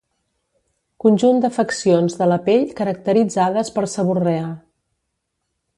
Conjunt 1.03 1.41
d'afeccions 1.43 2.17
de 2.21 2.29
la 2.31 2.39
pell 2.49 2.65
caracteritzades 2.81 3.73
per 3.77 3.87
seborrea. 3.97 4.49